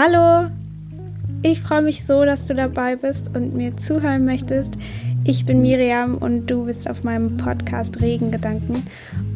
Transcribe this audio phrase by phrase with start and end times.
[0.00, 0.48] Hallo,
[1.42, 4.74] ich freue mich so, dass du dabei bist und mir zuhören möchtest.
[5.24, 8.80] Ich bin Miriam und du bist auf meinem Podcast Regengedanken.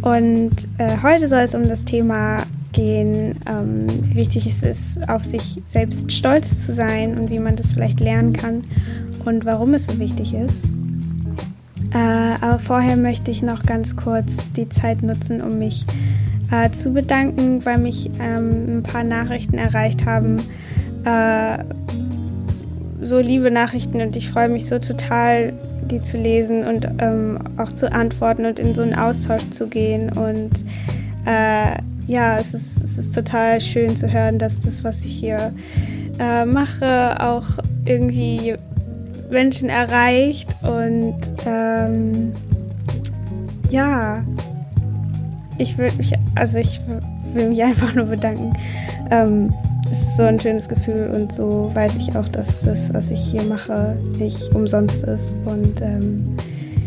[0.02, 5.25] Und äh, heute soll es um das Thema gehen, ähm, wie wichtig es ist, auf
[5.25, 8.62] sich selbst stolz zu sein und wie man das vielleicht lernen kann
[9.24, 10.60] und warum es so wichtig ist.
[11.92, 15.85] Äh, aber vorher möchte ich noch ganz kurz die Zeit nutzen, um mich
[16.52, 20.36] äh, zu bedanken, weil mich ähm, ein paar Nachrichten erreicht haben.
[21.04, 21.64] Äh,
[23.00, 25.52] so liebe Nachrichten und ich freue mich so total,
[25.90, 30.12] die zu lesen und ähm, auch zu antworten und in so einen Austausch zu gehen.
[30.12, 30.50] Und
[31.26, 35.52] äh, ja, es ist, es ist total schön zu hören, dass das, was ich hier
[36.20, 37.46] äh, mache, auch
[37.86, 38.55] irgendwie
[39.30, 42.32] Menschen erreicht und ähm,
[43.70, 44.22] ja,
[45.58, 46.80] ich würde mich, also ich
[47.34, 48.52] will mich einfach nur bedanken.
[49.11, 49.52] Ähm,
[49.91, 53.20] es ist so ein schönes Gefühl und so weiß ich auch, dass das, was ich
[53.20, 55.36] hier mache, nicht umsonst ist.
[55.44, 56.36] Und ähm,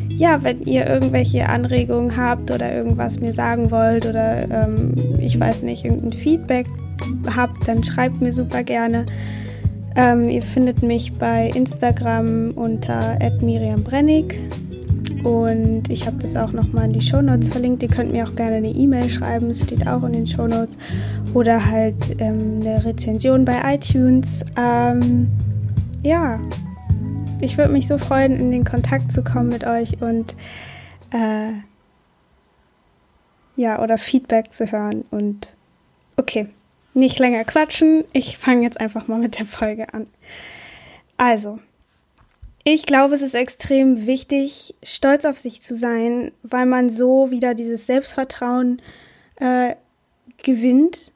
[0.10, 5.64] ja, wenn ihr irgendwelche Anregungen habt oder irgendwas mir sagen wollt oder ähm, ich weiß
[5.64, 6.68] nicht, irgendein Feedback
[7.36, 9.06] habt, dann schreibt mir super gerne.
[9.96, 14.40] Ähm, ihr findet mich bei Instagram unter @miriambrennig
[15.26, 17.81] und ich habe das auch nochmal in die Shownotes verlinkt.
[17.81, 20.78] Ihr könnt mir auch gerne eine E-Mail schreiben, es steht auch in den Shownotes.
[21.34, 24.46] Oder halt ähm, eine Rezension bei iTunes.
[24.56, 25.28] Ähm,
[26.03, 26.40] ja,
[27.42, 30.36] ich würde mich so freuen, in den Kontakt zu kommen mit euch und
[31.12, 31.53] äh,
[33.56, 35.06] ja, oder Feedback zu hören.
[35.09, 35.56] Und
[36.18, 36.50] okay,
[36.94, 38.03] nicht länger quatschen.
[38.14, 40.06] Ich fange jetzt einfach mal mit der Folge an.
[41.18, 41.58] Also,
[42.68, 47.54] ich glaube, es ist extrem wichtig, stolz auf sich zu sein, weil man so wieder
[47.54, 48.82] dieses Selbstvertrauen
[49.36, 49.76] äh,
[50.44, 51.12] gewinnt,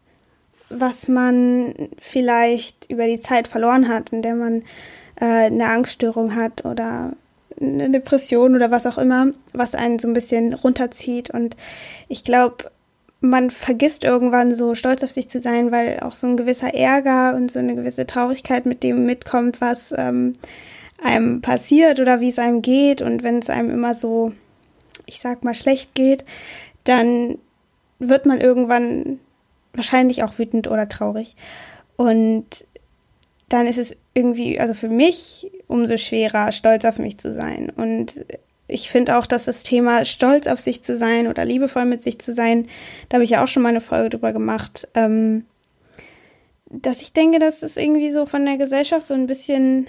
[0.70, 4.62] was man vielleicht über die Zeit verloren hat, in der man
[5.20, 7.14] äh, eine Angststörung hat oder
[7.60, 11.32] eine Depression oder was auch immer, was einen so ein bisschen runterzieht.
[11.32, 11.58] Und
[12.10, 12.70] ich glaube,
[13.22, 17.36] man vergisst irgendwann so stolz auf sich zu sein, weil auch so ein gewisser Ärger
[17.36, 20.34] und so eine gewisse Traurigkeit mit dem mitkommt, was ähm,
[21.04, 23.02] einem passiert oder wie es einem geht.
[23.02, 24.34] Und wenn es einem immer so,
[25.06, 26.26] ich sag mal, schlecht geht,
[26.84, 27.38] dann
[28.00, 29.20] wird man irgendwann
[29.74, 31.36] wahrscheinlich auch wütend oder traurig.
[31.96, 32.66] Und
[33.50, 37.70] dann ist es irgendwie, also für mich, umso schwerer, stolz auf mich zu sein.
[37.76, 38.26] Und
[38.68, 42.20] ich finde auch, dass das Thema stolz auf sich zu sein oder liebevoll mit sich
[42.20, 42.68] zu sein,
[43.10, 45.46] da habe ich ja auch schon mal eine Folge drüber gemacht, ähm,
[46.70, 49.88] dass ich denke, dass es irgendwie so von der Gesellschaft so ein bisschen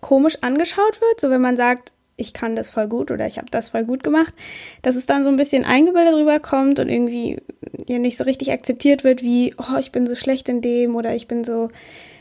[0.00, 3.50] komisch angeschaut wird, so wenn man sagt, ich kann das voll gut oder ich habe
[3.50, 4.34] das voll gut gemacht,
[4.82, 7.42] dass es dann so ein bisschen eingebildet rüberkommt und irgendwie
[7.86, 11.14] ja nicht so richtig akzeptiert wird, wie, oh, ich bin so schlecht in dem oder
[11.14, 11.68] ich bin so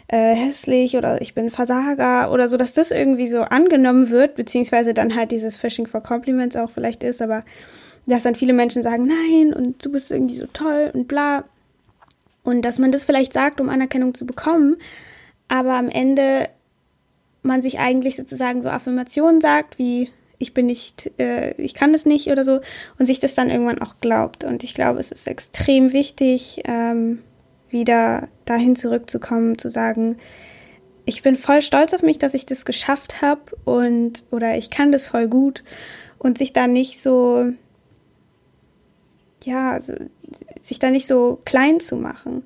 [0.08, 4.94] äh, hässlich oder ich bin Versager oder so, dass das irgendwie so angenommen wird, beziehungsweise
[4.94, 7.44] dann halt dieses Fishing for Compliments auch vielleicht ist, aber
[8.06, 11.46] dass dann viele Menschen sagen, nein, und du bist irgendwie so toll und bla.
[12.44, 14.78] Und dass man das vielleicht sagt, um Anerkennung zu bekommen,
[15.47, 16.50] aber am Ende
[17.45, 22.06] man sich eigentlich sozusagen so Affirmationen sagt, wie ich bin nicht, äh, ich kann das
[22.06, 22.59] nicht oder so,
[23.00, 24.44] und sich das dann irgendwann auch glaubt.
[24.44, 27.22] Und ich glaube, es ist extrem wichtig, ähm,
[27.69, 30.17] wieder dahin zurückzukommen, zu sagen,
[31.06, 34.91] ich bin voll stolz auf mich, dass ich das geschafft habe und oder ich kann
[34.91, 35.63] das voll gut
[36.17, 37.53] und sich da nicht so
[39.45, 39.94] ja, also,
[40.62, 42.44] sich da nicht so klein zu machen,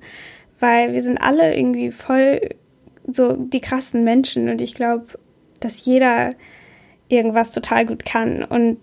[0.58, 2.40] weil wir sind alle irgendwie voll
[3.14, 5.06] so die krassen Menschen und ich glaube,
[5.60, 6.34] dass jeder
[7.08, 8.78] irgendwas total gut kann und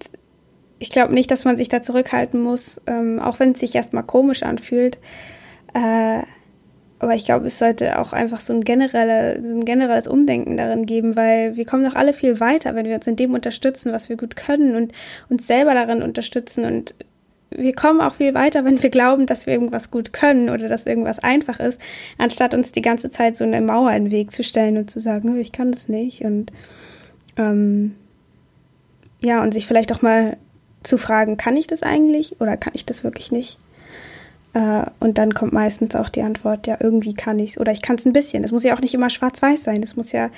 [0.79, 4.03] ich glaube nicht, dass man sich da zurückhalten muss, ähm, auch wenn es sich erstmal
[4.03, 4.99] komisch anfühlt.
[5.73, 6.21] Äh,
[6.99, 10.85] aber ich glaube, es sollte auch einfach so ein, generelle, so ein generelles Umdenken darin
[10.85, 14.09] geben, weil wir kommen doch alle viel weiter, wenn wir uns in dem unterstützen, was
[14.09, 14.93] wir gut können und
[15.29, 16.65] uns selber darin unterstützen.
[16.65, 16.95] Und
[17.49, 20.85] wir kommen auch viel weiter, wenn wir glauben, dass wir irgendwas gut können oder dass
[20.85, 21.79] irgendwas einfach ist,
[22.17, 24.99] anstatt uns die ganze Zeit so eine Mauer in den Weg zu stellen und zu
[24.99, 26.21] sagen, ich kann das nicht.
[26.21, 26.51] Und
[27.37, 27.95] ähm,
[29.21, 30.37] ja, und sich vielleicht auch mal
[30.83, 33.57] zu fragen, kann ich das eigentlich oder kann ich das wirklich nicht?
[34.53, 37.81] Äh, und dann kommt meistens auch die Antwort, ja, irgendwie kann ich es oder ich
[37.81, 38.43] kann es ein bisschen.
[38.43, 39.81] Es muss ja auch nicht immer schwarz-weiß sein.
[39.83, 40.29] Es muss ja,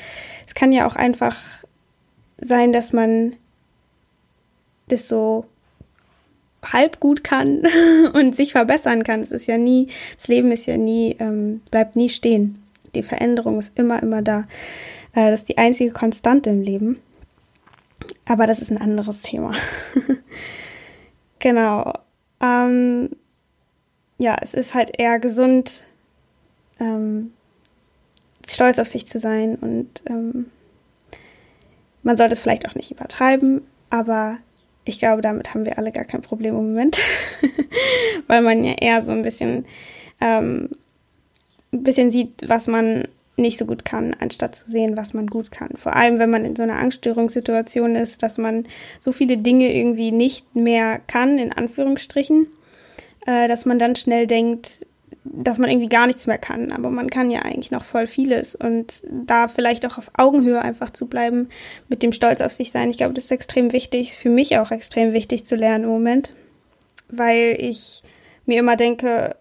[0.48, 1.64] es kann ja auch einfach
[2.40, 3.34] sein, dass man
[4.88, 5.46] das so
[6.64, 7.64] halb gut kann
[8.14, 9.22] und sich verbessern kann.
[9.22, 12.64] Es ist ja nie, das Leben ist ja nie, ähm, bleibt nie stehen.
[12.96, 14.46] Die Veränderung ist immer, immer da.
[15.14, 17.00] Äh, das ist die einzige Konstante im Leben.
[18.26, 19.54] Aber das ist ein anderes Thema.
[21.40, 21.94] genau.
[22.42, 23.10] Ähm,
[24.18, 25.84] ja, es ist halt eher gesund,
[26.80, 27.32] ähm,
[28.48, 30.50] stolz auf sich zu sein und ähm,
[32.04, 34.38] man sollte es vielleicht auch nicht übertreiben, aber
[34.86, 37.00] ich glaube, damit haben wir alle gar kein Problem im Moment,
[38.28, 39.66] weil man ja eher so ein bisschen,
[40.20, 40.70] ähm,
[41.72, 43.08] ein bisschen sieht, was man
[43.40, 45.70] nicht so gut kann, anstatt zu sehen, was man gut kann.
[45.76, 48.66] Vor allem, wenn man in so einer Angststörungssituation ist, dass man
[49.00, 52.48] so viele Dinge irgendwie nicht mehr kann, in Anführungsstrichen,
[53.26, 54.86] äh, dass man dann schnell denkt,
[55.32, 56.72] dass man irgendwie gar nichts mehr kann.
[56.72, 58.56] Aber man kann ja eigentlich noch voll vieles.
[58.56, 61.50] Und da vielleicht auch auf Augenhöhe einfach zu bleiben,
[61.88, 62.90] mit dem Stolz auf sich sein.
[62.90, 66.34] Ich glaube, das ist extrem wichtig, für mich auch extrem wichtig zu lernen im Moment.
[67.10, 68.04] Weil ich
[68.46, 69.36] mir immer denke,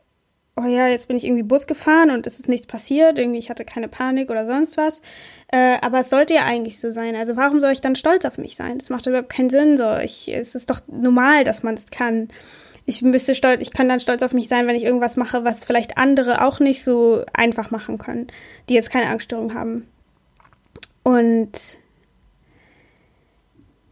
[0.58, 3.50] oh ja, jetzt bin ich irgendwie Bus gefahren und es ist nichts passiert, irgendwie ich
[3.50, 5.00] hatte keine Panik oder sonst was.
[5.52, 7.14] Äh, aber es sollte ja eigentlich so sein.
[7.16, 8.78] Also warum soll ich dann stolz auf mich sein?
[8.78, 9.78] Das macht überhaupt keinen Sinn.
[9.78, 12.28] So, ich, es ist doch normal, dass man das kann.
[12.88, 15.66] Ich müsste stolz, ich kann dann stolz auf mich sein, wenn ich irgendwas mache, was
[15.66, 18.28] vielleicht andere auch nicht so einfach machen können,
[18.70, 19.86] die jetzt keine Angststörung haben.
[21.02, 21.76] Und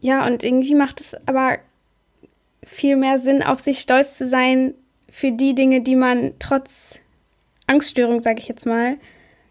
[0.01, 1.59] ja, und irgendwie macht es aber
[2.65, 4.73] viel mehr Sinn, auf sich stolz zu sein,
[5.11, 6.99] für die Dinge, die man trotz
[7.67, 8.97] Angststörung, sage ich jetzt mal,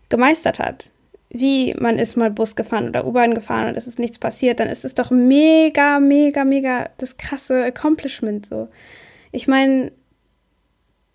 [0.10, 0.92] gemeistert hat.
[1.30, 4.70] Wie man ist mal Bus gefahren oder U-Bahn gefahren und es ist nichts passiert, dann
[4.70, 8.70] ist es doch mega, mega, mega das krasse Accomplishment so.
[9.36, 9.92] Ich meine,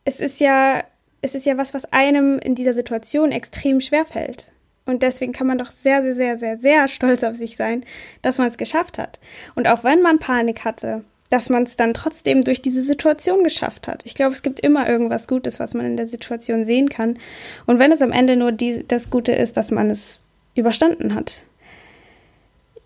[0.05, 0.85] es ist ja,
[1.23, 4.53] es ist ja was, was einem in dieser Situation extrem schwer fällt.
[4.85, 7.83] Und deswegen kann man doch sehr, sehr, sehr, sehr, sehr stolz auf sich sein,
[8.21, 9.21] dass man es geschafft hat.
[9.55, 13.89] Und auch wenn man Panik hatte, dass man es dann trotzdem durch diese Situation geschafft
[13.89, 14.05] hat.
[14.05, 17.19] Ich glaube, es gibt immer irgendwas Gutes, was man in der Situation sehen kann.
[17.65, 20.25] Und wenn es am Ende nur die, das Gute ist, dass man es
[20.55, 21.45] überstanden hat.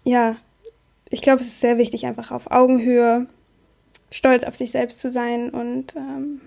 [0.05, 0.37] Ja,
[1.11, 3.27] ich glaube, es ist sehr wichtig, einfach auf Augenhöhe
[4.15, 6.41] stolz auf sich selbst zu sein und ähm,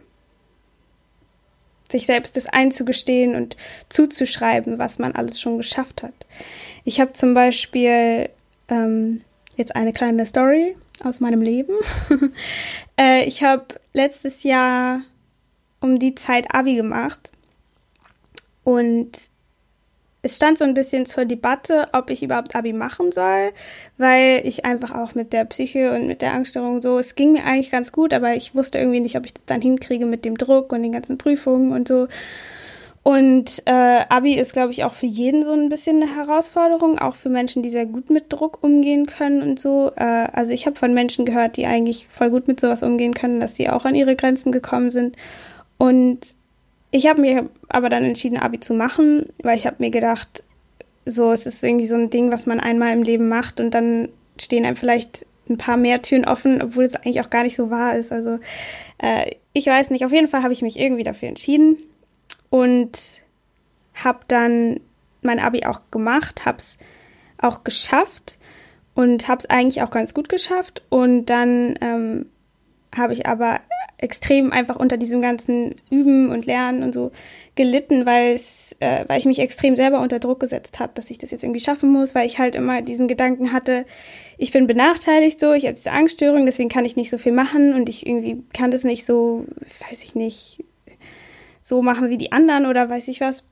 [1.91, 3.57] sich selbst das einzugestehen und
[3.89, 6.13] zuzuschreiben, was man alles schon geschafft hat.
[6.85, 8.29] Ich habe zum Beispiel
[8.69, 9.21] ähm,
[9.57, 11.73] jetzt eine kleine Story aus meinem Leben.
[12.99, 15.01] äh, ich habe letztes Jahr
[15.81, 17.31] um die Zeit Abi gemacht
[18.63, 19.11] und
[20.21, 23.51] es stand so ein bisschen zur Debatte, ob ich überhaupt Abi machen soll,
[23.97, 27.45] weil ich einfach auch mit der Psyche und mit der Angststörung so, es ging mir
[27.45, 30.37] eigentlich ganz gut, aber ich wusste irgendwie nicht, ob ich das dann hinkriege mit dem
[30.37, 32.07] Druck und den ganzen Prüfungen und so.
[33.03, 37.15] Und äh, Abi ist, glaube ich, auch für jeden so ein bisschen eine Herausforderung, auch
[37.15, 39.93] für Menschen, die sehr gut mit Druck umgehen können und so.
[39.95, 43.39] Äh, also ich habe von Menschen gehört, die eigentlich voll gut mit sowas umgehen können,
[43.39, 45.15] dass die auch an ihre Grenzen gekommen sind.
[45.77, 46.36] Und
[46.91, 50.43] ich habe mir aber dann entschieden, Abi zu machen, weil ich habe mir gedacht,
[51.05, 54.09] so, es ist irgendwie so ein Ding, was man einmal im Leben macht und dann
[54.39, 57.69] stehen einem vielleicht ein paar mehr Türen offen, obwohl es eigentlich auch gar nicht so
[57.69, 58.11] wahr ist.
[58.11, 58.39] Also
[58.97, 61.77] äh, ich weiß nicht, auf jeden Fall habe ich mich irgendwie dafür entschieden
[62.49, 63.21] und
[63.93, 64.79] habe dann
[65.21, 66.77] mein Abi auch gemacht, habe es
[67.37, 68.37] auch geschafft
[68.93, 70.83] und habe es eigentlich auch ganz gut geschafft.
[70.89, 72.25] Und dann ähm,
[72.95, 73.59] habe ich aber
[73.99, 77.11] extrem einfach unter diesem ganzen Üben und Lernen und so
[77.55, 81.17] gelitten, weil es, äh, weil ich mich extrem selber unter Druck gesetzt habe, dass ich
[81.17, 83.85] das jetzt irgendwie schaffen muss, weil ich halt immer diesen Gedanken hatte,
[84.37, 87.73] ich bin benachteiligt so, ich habe diese Angststörung, deswegen kann ich nicht so viel machen
[87.73, 89.45] und ich irgendwie kann das nicht so,
[89.89, 90.63] weiß ich nicht,
[91.63, 93.43] so machen wie die anderen oder weiß ich was.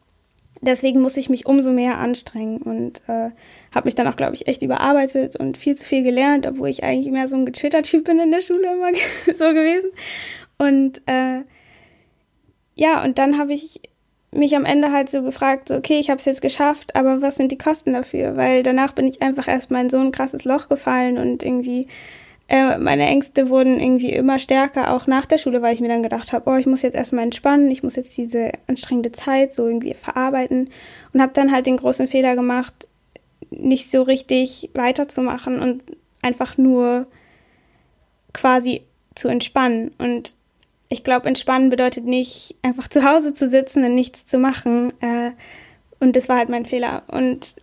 [0.62, 3.32] Deswegen muss ich mich umso mehr anstrengen und äh,
[3.74, 6.84] habe mich dann auch, glaube ich, echt überarbeitet und viel zu viel gelernt, obwohl ich
[6.84, 8.92] eigentlich mehr so ein gechillter Typ bin in der Schule immer
[9.38, 9.92] so gewesen.
[10.58, 11.42] Und äh,
[12.76, 13.82] ja, und dann habe ich
[14.32, 17.36] mich am Ende halt so gefragt, so, okay, ich habe es jetzt geschafft, aber was
[17.36, 18.36] sind die Kosten dafür?
[18.36, 21.88] Weil danach bin ich einfach erstmal in so ein krasses Loch gefallen und irgendwie
[22.48, 26.04] äh, meine Ängste wurden irgendwie immer stärker, auch nach der Schule, weil ich mir dann
[26.04, 29.66] gedacht habe, oh, ich muss jetzt erstmal entspannen, ich muss jetzt diese anstrengende Zeit so
[29.66, 30.70] irgendwie verarbeiten
[31.12, 32.88] und habe dann halt den großen Fehler gemacht,
[33.50, 35.84] nicht so richtig weiterzumachen und
[36.22, 37.08] einfach nur
[38.34, 38.84] quasi
[39.16, 39.92] zu entspannen.
[39.98, 40.36] Und
[40.90, 44.94] ich glaube, entspannen bedeutet nicht einfach zu Hause zu sitzen und nichts zu machen.
[45.02, 45.32] Äh,
[46.00, 47.04] und das war halt mein Fehler.
[47.08, 47.56] Und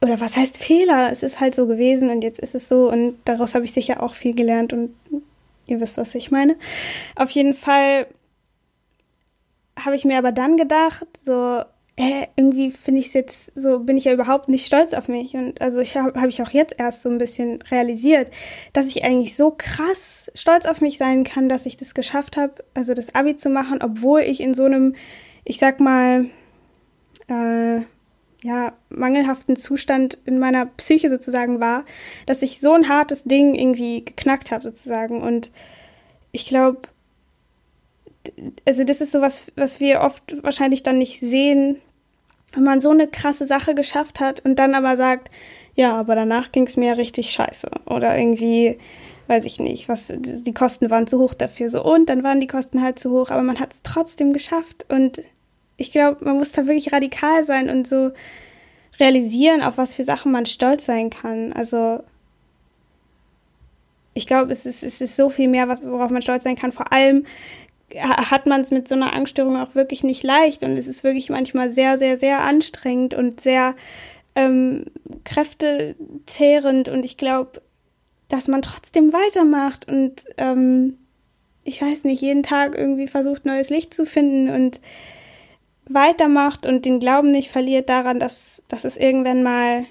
[0.00, 1.10] oder was heißt Fehler?
[1.12, 4.02] Es ist halt so gewesen und jetzt ist es so und daraus habe ich sicher
[4.02, 4.94] auch viel gelernt und
[5.66, 6.56] ihr wisst, was ich meine.
[7.16, 8.06] Auf jeden Fall
[9.78, 11.62] habe ich mir aber dann gedacht, so,
[11.96, 15.34] äh, irgendwie finde ich es jetzt so, bin ich ja überhaupt nicht stolz auf mich.
[15.34, 18.30] Und also ich habe hab ich auch jetzt erst so ein bisschen realisiert,
[18.72, 22.64] dass ich eigentlich so krass stolz auf mich sein kann, dass ich das geschafft habe,
[22.74, 24.94] also das Abi zu machen, obwohl ich in so einem,
[25.44, 26.26] ich sag mal,
[27.26, 27.80] äh,
[28.42, 31.84] ja, mangelhaften Zustand in meiner Psyche sozusagen war,
[32.26, 35.22] dass ich so ein hartes Ding irgendwie geknackt habe sozusagen.
[35.22, 35.50] Und
[36.30, 36.82] ich glaube,
[38.64, 41.80] also das ist sowas, was wir oft wahrscheinlich dann nicht sehen,
[42.52, 45.30] wenn man so eine krasse Sache geschafft hat und dann aber sagt,
[45.74, 47.70] ja, aber danach ging es mir richtig scheiße.
[47.86, 48.78] Oder irgendwie,
[49.26, 51.68] weiß ich nicht, was, die Kosten waren zu hoch dafür.
[51.68, 54.86] So, und dann waren die Kosten halt zu hoch, aber man hat es trotzdem geschafft.
[54.88, 55.22] Und
[55.78, 58.10] ich glaube, man muss da wirklich radikal sein und so
[59.00, 61.52] realisieren, auf was für Sachen man stolz sein kann.
[61.54, 62.02] Also,
[64.12, 66.72] ich glaube, es ist, es ist so viel mehr, was, worauf man stolz sein kann.
[66.72, 67.24] Vor allem
[67.96, 71.30] hat man es mit so einer Angststörung auch wirklich nicht leicht und es ist wirklich
[71.30, 73.76] manchmal sehr, sehr, sehr anstrengend und sehr
[74.34, 74.84] ähm,
[75.24, 77.62] kräftezehrend und ich glaube,
[78.28, 80.98] dass man trotzdem weitermacht und ähm,
[81.64, 84.80] ich weiß nicht, jeden Tag irgendwie versucht, neues Licht zu finden und
[85.88, 89.86] weitermacht und den Glauben nicht verliert daran, dass, dass es irgendwann mal,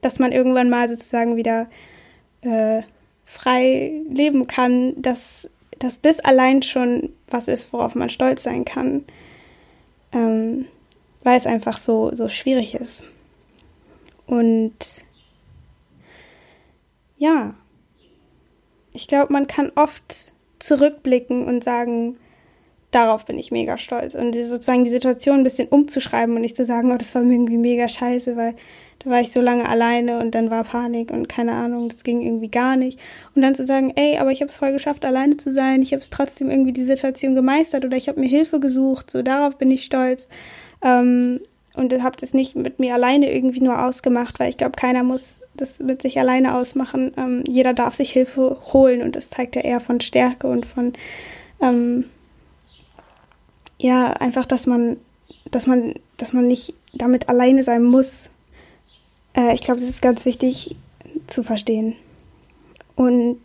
[0.00, 1.68] dass man irgendwann mal sozusagen wieder
[2.42, 2.82] äh,
[3.24, 5.48] frei leben kann, dass,
[5.78, 9.04] dass das allein schon was ist, worauf man stolz sein kann,
[10.12, 10.66] ähm,
[11.22, 13.04] weil es einfach so, so schwierig ist.
[14.26, 15.04] Und
[17.18, 17.54] ja,
[18.92, 22.16] ich glaube, man kann oft zurückblicken und sagen,
[22.90, 24.14] darauf bin ich mega stolz.
[24.14, 27.34] Und sozusagen die Situation ein bisschen umzuschreiben und nicht zu sagen, oh, das war mir
[27.34, 28.54] irgendwie mega scheiße, weil
[29.00, 32.20] da war ich so lange alleine und dann war Panik und keine Ahnung, das ging
[32.20, 33.00] irgendwie gar nicht.
[33.34, 35.92] Und dann zu sagen, ey, aber ich habe es voll geschafft, alleine zu sein, ich
[35.92, 39.56] habe es trotzdem irgendwie die Situation gemeistert oder ich habe mir Hilfe gesucht, so darauf
[39.56, 40.28] bin ich stolz.
[40.82, 41.40] Ähm,
[41.74, 45.42] und habe das nicht mit mir alleine irgendwie nur ausgemacht, weil ich glaube, keiner muss
[45.54, 47.12] das mit sich alleine ausmachen.
[47.16, 50.92] Ähm, jeder darf sich Hilfe holen und das zeigt ja eher von Stärke und von
[51.62, 52.04] ähm,
[53.82, 54.96] ja einfach, dass man,
[55.50, 58.30] dass man, dass man nicht damit alleine sein muss.
[59.36, 60.76] Äh, ich glaube, das ist ganz wichtig
[61.26, 61.96] zu verstehen.
[62.96, 63.38] Und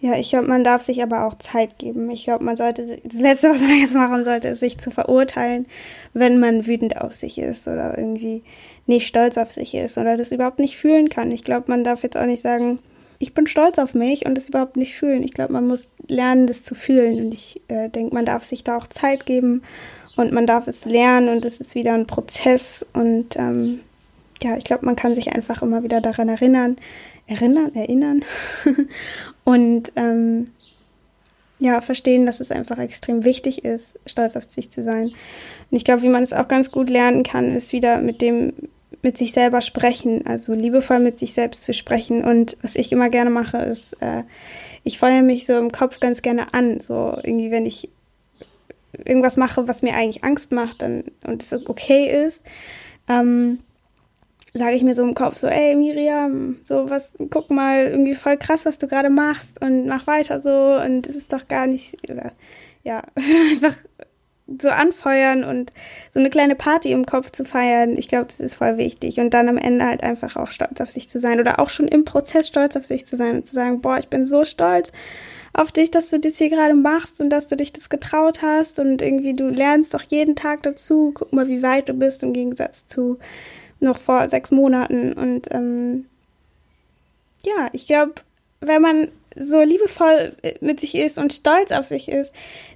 [0.00, 2.10] ja, ich glaube, man darf sich aber auch Zeit geben.
[2.10, 5.66] Ich glaube, man sollte, das Letzte, was man jetzt machen sollte, ist sich zu verurteilen,
[6.12, 8.42] wenn man wütend auf sich ist oder irgendwie
[8.86, 11.30] nicht stolz auf sich ist oder das überhaupt nicht fühlen kann.
[11.30, 12.80] Ich glaube, man darf jetzt auch nicht sagen,
[13.22, 15.22] ich bin stolz auf mich und das überhaupt nicht fühlen.
[15.22, 17.24] Ich glaube, man muss lernen, das zu fühlen.
[17.24, 19.62] Und ich äh, denke, man darf sich da auch Zeit geben
[20.16, 22.84] und man darf es lernen und es ist wieder ein Prozess.
[22.92, 23.78] Und ähm,
[24.42, 26.76] ja, ich glaube, man kann sich einfach immer wieder daran erinnern,
[27.28, 28.24] erinnern, erinnern
[29.44, 30.50] und ähm,
[31.60, 35.04] ja, verstehen, dass es einfach extrem wichtig ist, stolz auf sich zu sein.
[35.04, 38.52] Und ich glaube, wie man es auch ganz gut lernen kann, ist wieder mit dem,
[39.02, 42.24] mit sich selber sprechen, also liebevoll mit sich selbst zu sprechen.
[42.24, 44.22] Und was ich immer gerne mache, ist, äh,
[44.84, 46.80] ich feuere mich so im Kopf ganz gerne an.
[46.80, 47.88] So irgendwie, wenn ich
[49.04, 52.42] irgendwas mache, was mir eigentlich Angst macht dann, und es okay ist,
[53.08, 53.60] ähm,
[54.54, 58.36] sage ich mir so im Kopf so, ey Miriam, so was, guck mal, irgendwie voll
[58.36, 61.96] krass, was du gerade machst und mach weiter so und es ist doch gar nicht,
[62.10, 62.32] oder
[62.84, 63.02] ja,
[63.50, 63.76] einfach
[64.60, 65.72] so anfeuern und
[66.10, 69.18] so eine kleine Party im Kopf zu feiern, ich glaube, das ist voll wichtig.
[69.20, 71.88] Und dann am Ende halt einfach auch stolz auf sich zu sein oder auch schon
[71.88, 74.90] im Prozess stolz auf sich zu sein und zu sagen, boah, ich bin so stolz
[75.54, 78.78] auf dich, dass du das hier gerade machst und dass du dich das getraut hast
[78.78, 81.12] und irgendwie du lernst doch jeden Tag dazu.
[81.14, 83.18] Guck mal, wie weit du bist im Gegensatz zu
[83.80, 85.12] noch vor sechs Monaten.
[85.12, 86.06] Und ähm,
[87.44, 88.14] ja, ich glaube,
[88.60, 92.32] wenn man so liebevoll mit sich ist und stolz auf sich ist,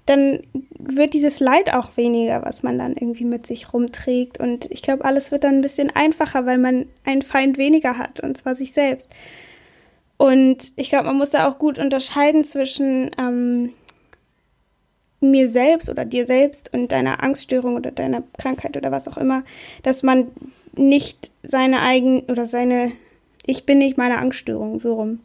[0.07, 0.41] dann
[0.79, 4.39] wird dieses Leid auch weniger, was man dann irgendwie mit sich rumträgt.
[4.39, 8.21] Und ich glaube, alles wird dann ein bisschen einfacher, weil man einen Feind weniger hat,
[8.21, 9.09] und zwar sich selbst.
[10.17, 13.73] Und ich glaube, man muss da auch gut unterscheiden zwischen ähm,
[15.21, 19.45] mir selbst oder dir selbst und deiner Angststörung oder deiner Krankheit oder was auch immer,
[19.83, 20.29] dass man
[20.77, 22.93] nicht seine eigene oder seine,
[23.45, 25.21] ich bin nicht meine Angststörung, so rum.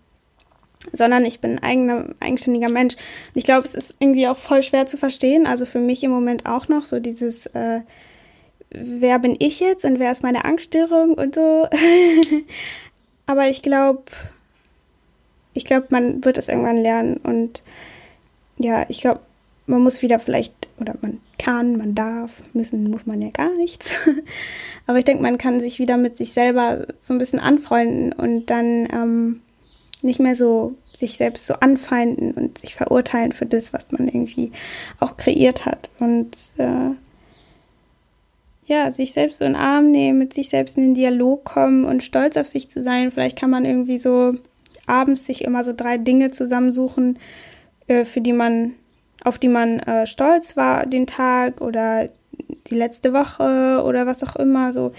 [0.94, 2.96] Sondern ich bin ein eigener, eigenständiger Mensch.
[2.96, 5.46] Und ich glaube, es ist irgendwie auch voll schwer zu verstehen.
[5.46, 7.82] Also für mich im Moment auch noch so dieses, äh,
[8.72, 11.68] wer bin ich jetzt und wer ist meine Angststörung und so.
[13.26, 14.04] Aber ich glaube,
[15.54, 17.18] ich glaube, man wird es irgendwann lernen.
[17.18, 17.64] Und
[18.58, 19.22] ja, ich glaube,
[19.68, 23.92] man muss wieder vielleicht, oder man kann, man darf, müssen muss man ja gar nichts.
[24.88, 28.48] Aber ich denke, man kann sich wieder mit sich selber so ein bisschen anfreunden und
[28.48, 29.42] dann ähm,
[30.04, 34.52] nicht mehr so sich selbst so anfeinden und sich verurteilen für das, was man irgendwie
[35.00, 35.90] auch kreiert hat.
[36.00, 36.92] Und äh,
[38.66, 41.86] ja, sich selbst so in den Arm nehmen, mit sich selbst in den Dialog kommen
[41.86, 43.12] und stolz auf sich zu sein.
[43.12, 44.36] Vielleicht kann man irgendwie so
[44.86, 47.20] abends sich immer so drei Dinge zusammensuchen,
[47.88, 48.74] äh, für die man
[49.24, 52.10] auf die man äh, stolz war den Tag oder
[52.68, 54.92] die letzte Woche oder was auch immer, so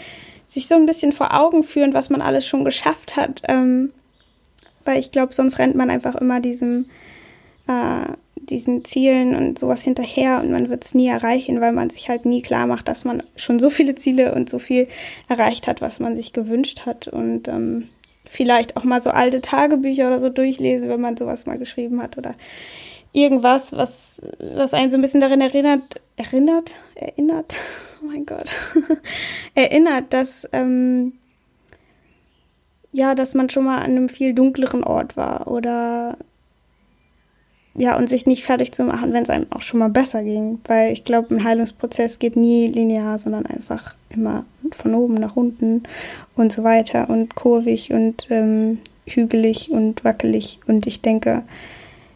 [0.47, 3.91] sich so ein bisschen vor Augen führen, was man alles schon geschafft hat, ähm,
[4.85, 6.87] weil ich glaube, sonst rennt man einfach immer diesem,
[7.69, 12.09] äh, diesen Zielen und sowas hinterher und man wird es nie erreichen, weil man sich
[12.09, 14.89] halt nie klar macht, dass man schon so viele Ziele und so viel
[15.29, 17.09] erreicht hat, was man sich gewünscht hat.
[17.09, 17.89] Und ähm,
[18.25, 22.19] vielleicht auch mal so alte Tagebücher oder so durchlesen, wenn man sowas mal geschrieben hat
[22.19, 22.35] oder
[23.13, 27.57] irgendwas, was, was einen so ein bisschen darin erinnert, erinnert, erinnert,
[28.03, 28.55] oh mein Gott,
[29.55, 31.13] erinnert, dass, ähm,
[32.93, 36.17] ja, dass man schon mal an einem viel dunkleren Ort war oder
[37.75, 40.61] ja, und sich nicht fertig zu machen, wenn es einem auch schon mal besser ging.
[40.67, 45.85] Weil ich glaube, ein Heilungsprozess geht nie linear, sondern einfach immer von oben nach unten
[46.37, 50.61] und so weiter und kurvig und ähm, hügelig und wackelig.
[50.67, 51.45] Und ich denke,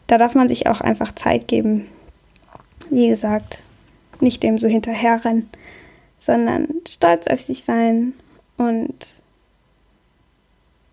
[0.06, 1.86] da darf man sich auch einfach Zeit geben.
[2.90, 3.62] Wie gesagt,
[4.20, 5.48] nicht dem so hinterherrennen,
[6.20, 8.12] sondern stolz auf sich sein
[8.58, 9.22] und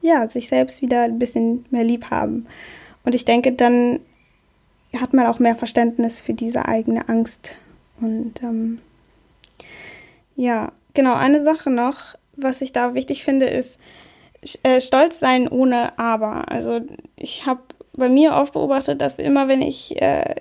[0.03, 2.45] ja, sich selbst wieder ein bisschen mehr lieb haben.
[3.05, 3.99] Und ich denke, dann
[4.99, 7.55] hat man auch mehr Verständnis für diese eigene Angst.
[7.99, 8.79] Und ähm,
[10.35, 13.79] ja, genau, eine Sache noch, was ich da wichtig finde, ist
[14.63, 16.51] äh, stolz sein ohne Aber.
[16.51, 16.81] Also
[17.15, 17.61] ich habe
[17.93, 20.35] bei mir oft beobachtet, dass immer wenn ich, äh,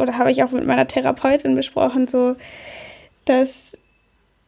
[0.00, 2.34] oder habe ich auch mit meiner Therapeutin besprochen, so,
[3.24, 3.78] dass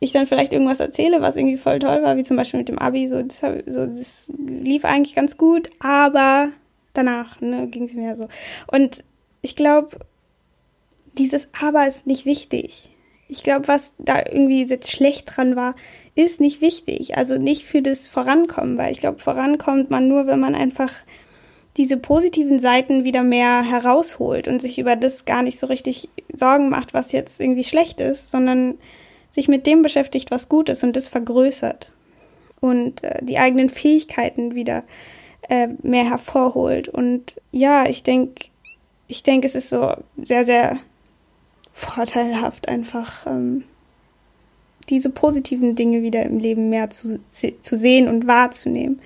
[0.00, 2.78] ich dann vielleicht irgendwas erzähle, was irgendwie voll toll war, wie zum Beispiel mit dem
[2.78, 6.50] Abi, so das, so, das lief eigentlich ganz gut, aber
[6.92, 8.28] danach ne, ging es mir so.
[8.68, 9.04] Und
[9.42, 9.98] ich glaube,
[11.16, 12.90] dieses Aber ist nicht wichtig.
[13.28, 15.74] Ich glaube, was da irgendwie jetzt schlecht dran war,
[16.14, 17.16] ist nicht wichtig.
[17.16, 20.92] Also nicht für das Vorankommen, weil ich glaube, vorankommt man nur, wenn man einfach
[21.76, 26.70] diese positiven Seiten wieder mehr herausholt und sich über das gar nicht so richtig Sorgen
[26.70, 28.78] macht, was jetzt irgendwie schlecht ist, sondern
[29.30, 31.92] sich mit dem beschäftigt, was gut ist und das vergrößert
[32.60, 34.84] und äh, die eigenen Fähigkeiten wieder
[35.48, 36.88] äh, mehr hervorholt.
[36.88, 38.46] Und ja, ich denke,
[39.06, 40.78] ich denke, es ist so sehr, sehr
[41.72, 43.64] vorteilhaft, einfach ähm,
[44.88, 49.00] diese positiven Dinge wieder im Leben mehr zu, zu sehen und wahrzunehmen.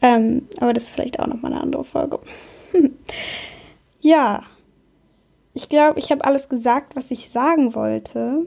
[0.00, 2.20] Ähm, aber das ist vielleicht auch nochmal eine andere Folge.
[4.00, 4.44] ja,
[5.54, 8.46] ich glaube, ich habe alles gesagt, was ich sagen wollte.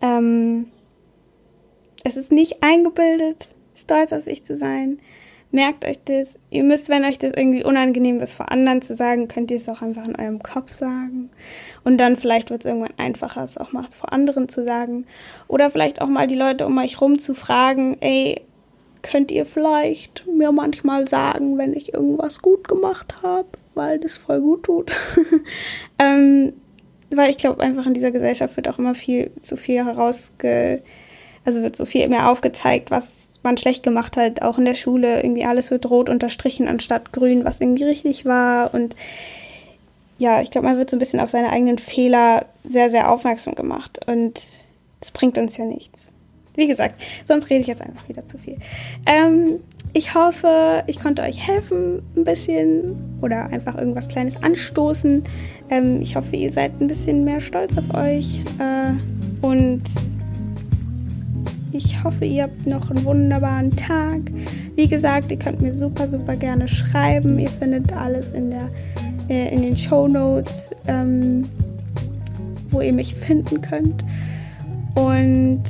[0.00, 0.66] Ähm,
[2.04, 4.98] es ist nicht eingebildet, stolz auf sich zu sein.
[5.52, 6.38] Merkt euch das.
[6.50, 9.68] Ihr müsst, wenn euch das irgendwie unangenehm ist, vor anderen zu sagen, könnt ihr es
[9.68, 11.30] auch einfach in eurem Kopf sagen.
[11.82, 15.06] Und dann vielleicht wird es irgendwann einfacher, es auch mal vor anderen zu sagen.
[15.48, 18.42] Oder vielleicht auch mal die Leute um euch rum zu fragen, ey,
[19.02, 24.40] könnt ihr vielleicht mir manchmal sagen, wenn ich irgendwas gut gemacht habe, weil das voll
[24.40, 24.92] gut tut.
[25.98, 26.52] ähm,
[27.10, 30.82] weil ich glaube, einfach in dieser Gesellschaft wird auch immer viel zu viel herausge...
[31.42, 35.22] Also wird so viel mehr aufgezeigt, was man schlecht gemacht hat, auch in der Schule.
[35.22, 38.74] Irgendwie alles wird rot unterstrichen anstatt grün, was irgendwie richtig war.
[38.74, 38.94] Und
[40.18, 43.54] ja, ich glaube, man wird so ein bisschen auf seine eigenen Fehler sehr, sehr aufmerksam
[43.54, 44.00] gemacht.
[44.06, 44.38] Und
[45.00, 45.98] das bringt uns ja nichts.
[46.56, 48.58] Wie gesagt, sonst rede ich jetzt einfach wieder zu viel.
[49.06, 49.60] Ähm,
[49.92, 55.24] ich hoffe, ich konnte euch helfen ein bisschen oder einfach irgendwas Kleines anstoßen.
[55.68, 58.40] Ähm, ich hoffe, ihr seid ein bisschen mehr stolz auf euch.
[58.58, 59.82] Äh, und
[61.72, 64.20] ich hoffe, ihr habt noch einen wunderbaren Tag.
[64.76, 67.38] Wie gesagt, ihr könnt mir super, super gerne schreiben.
[67.38, 68.70] Ihr findet alles in, der,
[69.28, 71.48] äh, in den Show Notes, ähm,
[72.70, 74.04] wo ihr mich finden könnt.
[74.94, 75.62] Und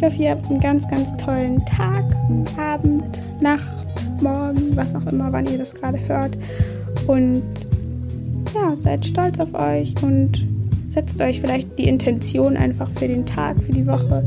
[0.00, 2.02] ich hoffe, ihr habt einen ganz, ganz tollen Tag,
[2.56, 3.86] Abend, Nacht,
[4.22, 6.38] Morgen, was auch immer, wann ihr das gerade hört.
[7.06, 7.42] Und
[8.54, 10.46] ja, seid stolz auf euch und
[10.88, 14.24] setzt euch vielleicht die Intention einfach für den Tag, für die Woche,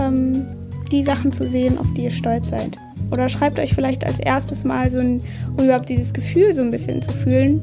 [0.00, 0.46] ähm,
[0.90, 2.78] die Sachen zu sehen, auf die ihr stolz seid.
[3.10, 5.20] Oder schreibt euch vielleicht als erstes mal so ein,
[5.58, 7.60] um überhaupt dieses Gefühl so ein bisschen zu fühlen.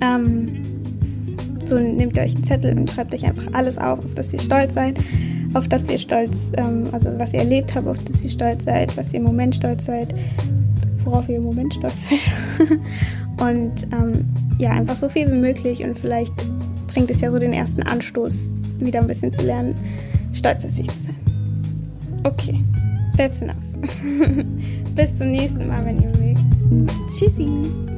[0.00, 0.60] Ähm,
[1.66, 4.40] so nehmt ihr euch einen Zettel und schreibt euch einfach alles auf, auf das ihr
[4.40, 4.98] stolz seid
[5.54, 8.96] auf das ihr stolz, ähm, also was ihr erlebt habt, auf das ihr stolz seid,
[8.96, 10.14] was ihr im Moment stolz seid,
[11.04, 12.78] worauf ihr im Moment stolz seid.
[13.40, 14.24] und ähm,
[14.58, 16.32] ja, einfach so viel wie möglich und vielleicht
[16.86, 19.74] bringt es ja so den ersten Anstoß, wieder ein bisschen zu lernen,
[20.32, 21.16] stolz auf sich zu sein.
[22.24, 22.62] Okay,
[23.16, 23.56] that's enough.
[24.94, 26.40] Bis zum nächsten Mal, wenn ihr mögt.
[27.18, 27.91] Tschüssi!